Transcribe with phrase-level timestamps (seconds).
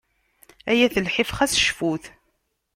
[0.69, 2.03] Ay at lḥif xas cfut.